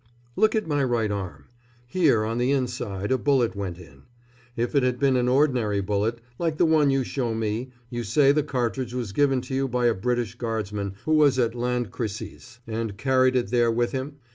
Look 0.35 0.55
at 0.55 0.65
my 0.65 0.83
right 0.83 1.11
arm. 1.11 1.45
Here, 1.85 2.25
on 2.25 2.39
the 2.39 2.51
inside, 2.51 3.11
a 3.11 3.19
bullet 3.19 3.55
went 3.55 3.77
in. 3.77 4.05
If 4.57 4.73
it 4.73 4.81
had 4.81 4.97
been 4.97 5.15
an 5.15 5.27
ordinary 5.29 5.79
bullet, 5.79 6.21
like 6.39 6.57
the 6.57 6.65
one 6.65 6.89
you 6.89 7.03
show 7.03 7.35
me 7.35 7.71
you 7.91 8.03
say 8.03 8.31
the 8.31 8.41
cartridge 8.41 8.95
was 8.95 9.11
given 9.11 9.41
to 9.41 9.53
you 9.53 9.67
by 9.67 9.85
a 9.85 9.93
British 9.93 10.33
Guardsman 10.33 10.95
who 11.05 11.13
was 11.13 11.37
at 11.37 11.53
Landrecies 11.53 12.57
and 12.65 12.97
carried 12.97 13.35
it 13.35 13.51
there 13.51 13.69
with 13.71 13.91
him? 13.91 14.15